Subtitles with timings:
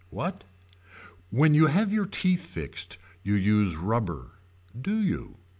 [0.09, 0.43] What.
[1.29, 4.39] When you have your teeth fixed you use rubber.
[4.81, 5.37] Do you.